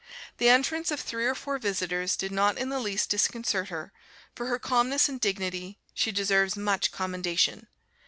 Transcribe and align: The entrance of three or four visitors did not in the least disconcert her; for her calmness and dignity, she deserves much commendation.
The 0.39 0.49
entrance 0.49 0.89
of 0.89 0.99
three 0.99 1.27
or 1.27 1.35
four 1.35 1.59
visitors 1.59 2.17
did 2.17 2.31
not 2.31 2.57
in 2.57 2.69
the 2.69 2.79
least 2.79 3.11
disconcert 3.11 3.69
her; 3.69 3.93
for 4.33 4.47
her 4.47 4.57
calmness 4.57 5.07
and 5.07 5.21
dignity, 5.21 5.77
she 5.93 6.11
deserves 6.11 6.57
much 6.57 6.91
commendation. 6.91 7.67